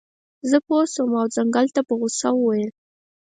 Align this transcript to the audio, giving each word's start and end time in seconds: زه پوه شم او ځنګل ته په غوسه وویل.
زه 0.49 0.57
پوه 0.67 0.83
شم 0.93 1.09
او 1.21 1.25
ځنګل 1.35 1.67
ته 1.75 1.81
په 1.87 1.93
غوسه 1.99 2.29
وویل. 2.35 2.71